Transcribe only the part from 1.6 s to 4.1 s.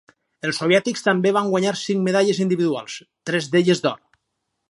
cinc medalles individuals, tres d'elles d'or.